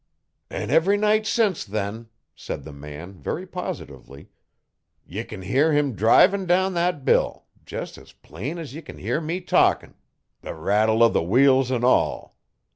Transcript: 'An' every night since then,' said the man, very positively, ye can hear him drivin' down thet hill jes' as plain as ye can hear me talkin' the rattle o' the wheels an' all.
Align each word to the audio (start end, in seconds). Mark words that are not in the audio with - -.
'An' 0.49 0.71
every 0.71 0.97
night 0.97 1.27
since 1.27 1.63
then,' 1.63 2.09
said 2.33 2.63
the 2.63 2.73
man, 2.73 3.13
very 3.21 3.45
positively, 3.45 4.29
ye 5.05 5.23
can 5.23 5.43
hear 5.43 5.73
him 5.73 5.93
drivin' 5.93 6.47
down 6.47 6.73
thet 6.73 7.07
hill 7.07 7.45
jes' 7.69 7.99
as 7.99 8.11
plain 8.11 8.57
as 8.57 8.73
ye 8.73 8.81
can 8.81 8.97
hear 8.97 9.21
me 9.21 9.41
talkin' 9.41 9.93
the 10.41 10.55
rattle 10.55 11.03
o' 11.03 11.07
the 11.09 11.21
wheels 11.21 11.71
an' 11.71 11.83
all. 11.83 12.35